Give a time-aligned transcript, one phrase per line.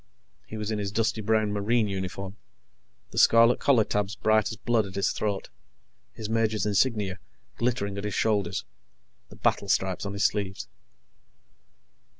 [0.47, 2.35] He was in his dusty brown Marine uniform,
[3.11, 5.51] the scarlet collar tabs bright as blood at his throat,
[6.11, 7.19] his major's insignia
[7.57, 8.65] glittering at his shoulders,
[9.29, 10.67] the battle stripes on his sleeves.